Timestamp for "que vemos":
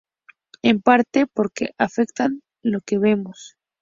2.81-3.55